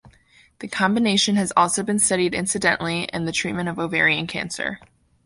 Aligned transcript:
The 0.61 0.67
combination 0.67 1.35
has 1.35 1.53
also 1.55 1.83
been 1.83 1.99
studied 1.99 2.33
incidentally 2.33 3.03
in 3.03 3.25
the 3.25 3.31
treatment 3.31 3.69
of 3.69 3.77
ovarian 3.77 4.25
cancer. 4.25 4.79